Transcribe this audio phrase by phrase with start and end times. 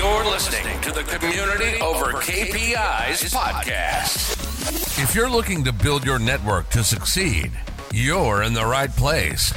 [0.00, 4.32] You're listening to the Community Over KPIs podcast.
[5.02, 7.52] If you're looking to build your network to succeed,
[7.92, 9.52] you're in the right place.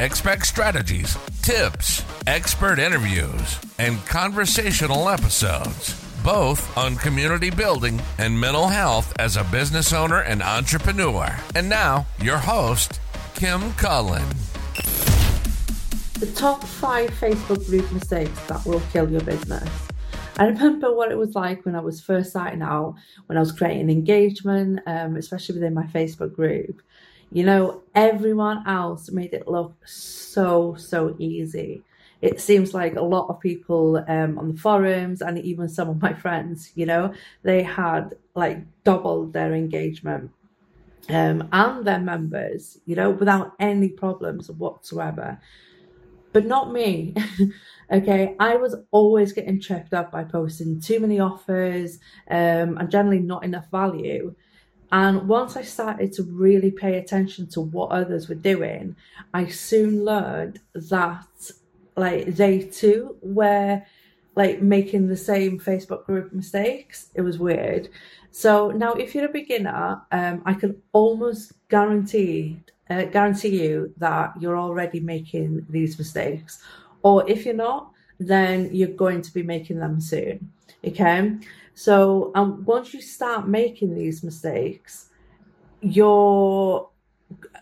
[0.00, 5.94] Expect strategies, tips, expert interviews, and conversational episodes,
[6.24, 11.38] both on community building and mental health as a business owner and entrepreneur.
[11.54, 12.98] And now, your host,
[13.36, 14.26] Kim Cullen.
[16.22, 19.68] The top five Facebook group mistakes that will kill your business.
[20.36, 22.94] I remember what it was like when I was first starting out,
[23.26, 26.80] when I was creating engagement, um, especially within my Facebook group.
[27.32, 31.82] You know, everyone else made it look so, so easy.
[32.20, 36.00] It seems like a lot of people um, on the forums and even some of
[36.00, 40.30] my friends, you know, they had like doubled their engagement
[41.08, 45.40] um, and their members, you know, without any problems whatsoever
[46.32, 47.14] but not me.
[47.92, 51.98] okay, I was always getting tripped up by posting too many offers
[52.30, 54.34] um, and generally not enough value.
[54.90, 58.94] And once I started to really pay attention to what others were doing,
[59.32, 61.26] I soon learned that
[61.96, 63.82] like they too were
[64.34, 67.08] like making the same Facebook group mistakes.
[67.14, 67.88] It was weird.
[68.30, 74.32] So now, if you're a beginner, um, I can almost guarantee uh, guarantee you that
[74.40, 76.62] you're already making these mistakes.
[77.02, 80.52] Or if you're not, then you're going to be making them soon.
[80.84, 81.36] Okay.
[81.74, 85.08] So um, once you start making these mistakes,
[85.80, 86.88] you're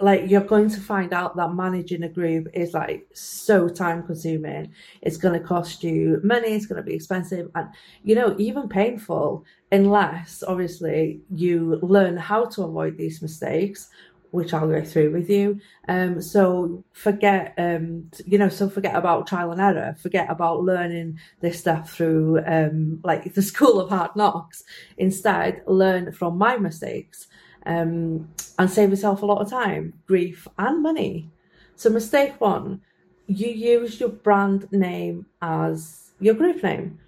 [0.00, 4.72] like you're going to find out that managing a group is like so time consuming
[5.02, 7.68] it's going to cost you money it's going to be expensive and
[8.02, 13.90] you know even painful unless obviously you learn how to avoid these mistakes
[14.30, 15.60] which I'll go through with you.
[15.88, 19.96] Um, so forget, um, you know, so forget about trial and error.
[20.00, 24.62] Forget about learning this stuff through, um, like the school of hard knocks.
[24.96, 27.26] Instead, learn from my mistakes,
[27.66, 31.30] um, and save yourself a lot of time, grief, and money.
[31.76, 32.80] So mistake one,
[33.26, 36.98] you use your brand name as your group name.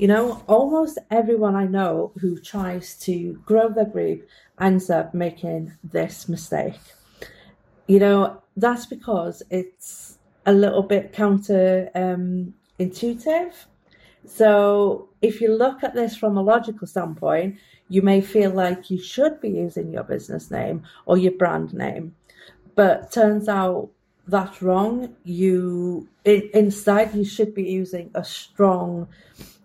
[0.00, 4.26] You know, almost everyone I know who tries to grow their group
[4.58, 6.80] ends up making this mistake.
[7.86, 10.16] You know, that's because it's
[10.46, 13.66] a little bit counter um, intuitive.
[14.26, 17.58] So, if you look at this from a logical standpoint,
[17.90, 22.14] you may feel like you should be using your business name or your brand name,
[22.74, 23.90] but turns out
[24.26, 25.14] that's wrong.
[25.24, 29.06] You it, instead you should be using a strong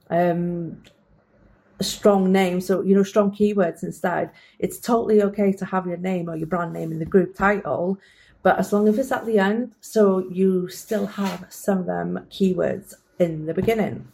[0.09, 0.81] um,
[1.81, 4.31] strong name, so you know, strong keywords instead.
[4.59, 7.97] It's totally okay to have your name or your brand name in the group title,
[8.43, 12.27] but as long as it's at the end, so you still have some of them
[12.29, 14.07] keywords in the beginning.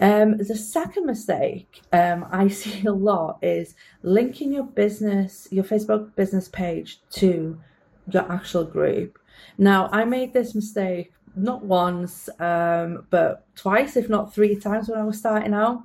[0.00, 6.14] Um, the second mistake um, I see a lot is linking your business, your Facebook
[6.16, 7.60] business page to
[8.10, 9.18] your actual group.
[9.58, 14.98] Now, I made this mistake not once, um, but twice, if not three times when
[14.98, 15.82] I was starting out.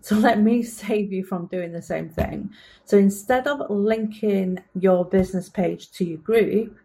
[0.00, 2.50] So let me save you from doing the same thing.
[2.84, 6.76] So instead of linking your business page to your group,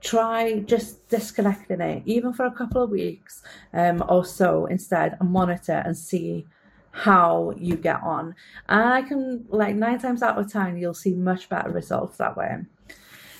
[0.00, 3.42] try just disconnecting it, even for a couple of weeks
[3.72, 6.46] um, or so instead, and monitor and see
[6.90, 8.34] how you get on.
[8.68, 12.36] And I can, like, nine times out of ten, you'll see much better results that
[12.36, 12.58] way.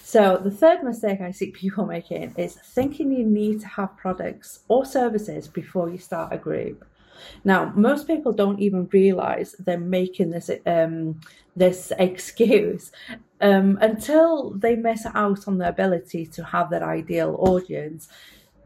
[0.09, 4.61] So, the third mistake I see people making is thinking you need to have products
[4.67, 6.87] or services before you start a group.
[7.45, 11.21] Now, most people don't even realize they're making this um,
[11.55, 12.91] this excuse
[13.43, 18.09] um, until they miss out on the ability to have their ideal audience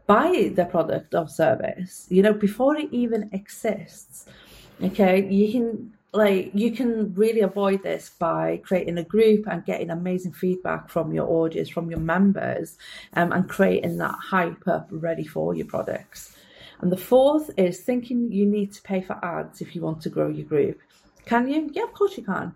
[0.07, 2.07] buy the product or service.
[2.09, 4.27] You know, before it even exists.
[4.81, 9.89] Okay, you can like you can really avoid this by creating a group and getting
[9.89, 12.77] amazing feedback from your audience from your members
[13.13, 16.35] um, and creating that hype up ready for your products.
[16.81, 20.09] And the fourth is thinking you need to pay for ads if you want to
[20.09, 20.79] grow your group.
[21.25, 21.69] Can you?
[21.73, 22.53] Yeah of course you can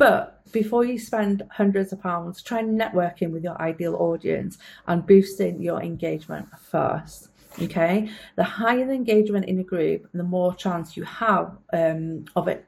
[0.00, 4.56] but before you spend hundreds of pounds try networking with your ideal audience
[4.88, 7.28] and boosting your engagement first
[7.60, 8.08] okay?
[8.36, 12.66] The higher the engagement in a group the more chance you have um, of it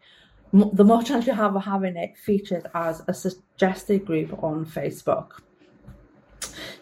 [0.52, 5.28] the more chance you have of having it featured as a suggested group on facebook.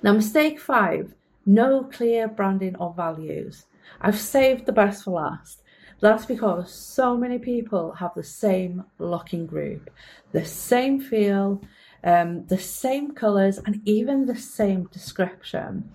[0.03, 1.15] Now mistake five
[1.47, 3.67] no clear branding or values.
[4.01, 5.63] I've saved the best for last
[6.01, 9.91] that's because so many people have the same looking group
[10.33, 11.61] the same feel
[12.03, 15.91] um, the same colors and even the same description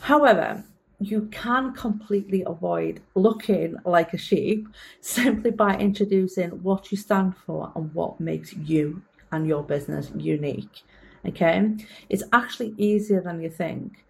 [0.00, 0.64] however
[1.00, 4.68] you can completely avoid looking like a sheep
[5.00, 10.82] simply by introducing what you stand for and what makes you and your business unique.
[11.26, 11.76] Okay,
[12.08, 14.04] it's actually easier than you think.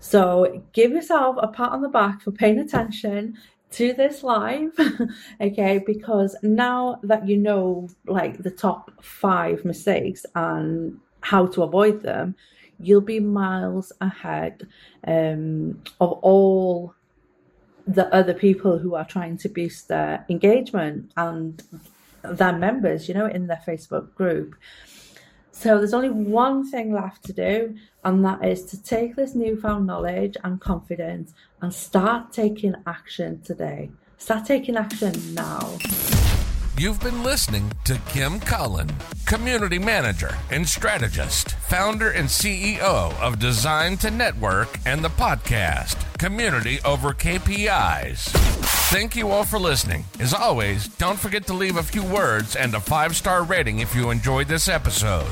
[0.00, 3.36] So give yourself a pat on the back for paying attention
[3.72, 4.72] to this live,
[5.40, 12.02] okay, because now that you know like the top five mistakes and how to avoid
[12.02, 12.36] them,
[12.78, 14.66] you'll be miles ahead
[15.06, 16.94] um, of all
[17.86, 21.62] the other people who are trying to boost their engagement and
[22.22, 24.54] their members, you know, in their Facebook group.
[25.56, 29.86] So there's only one thing left to do, and that is to take this newfound
[29.86, 33.90] knowledge and confidence and start taking action today.
[34.18, 35.78] Start taking action now.
[36.76, 38.92] You've been listening to Kim Cullen,
[39.26, 46.80] Community Manager and Strategist, founder and CEO of Design to Network and the podcast, Community
[46.84, 48.28] Over KPIs.
[48.90, 50.04] Thank you all for listening.
[50.18, 53.94] As always, don't forget to leave a few words and a five star rating if
[53.94, 55.30] you enjoyed this episode.